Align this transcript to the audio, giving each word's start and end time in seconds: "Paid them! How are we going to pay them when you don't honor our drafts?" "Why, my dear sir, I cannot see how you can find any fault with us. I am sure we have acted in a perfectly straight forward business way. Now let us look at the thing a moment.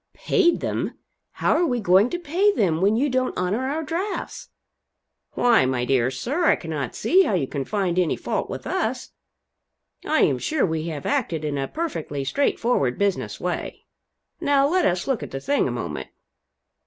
"Paid 0.15 0.61
them! 0.61 0.97
How 1.33 1.53
are 1.55 1.67
we 1.67 1.79
going 1.79 2.09
to 2.09 2.17
pay 2.17 2.51
them 2.53 2.81
when 2.81 2.95
you 2.95 3.07
don't 3.07 3.37
honor 3.37 3.67
our 3.69 3.83
drafts?" 3.83 4.49
"Why, 5.33 5.63
my 5.67 5.85
dear 5.85 6.09
sir, 6.09 6.45
I 6.45 6.55
cannot 6.55 6.95
see 6.95 7.21
how 7.21 7.35
you 7.35 7.45
can 7.45 7.65
find 7.65 7.99
any 7.99 8.15
fault 8.15 8.49
with 8.49 8.65
us. 8.65 9.11
I 10.03 10.21
am 10.21 10.39
sure 10.39 10.65
we 10.65 10.85
have 10.87 11.05
acted 11.05 11.45
in 11.45 11.55
a 11.59 11.67
perfectly 11.67 12.23
straight 12.23 12.59
forward 12.59 12.97
business 12.97 13.39
way. 13.39 13.85
Now 14.39 14.67
let 14.67 14.85
us 14.85 15.05
look 15.05 15.21
at 15.21 15.29
the 15.29 15.39
thing 15.39 15.67
a 15.67 15.71
moment. 15.71 16.07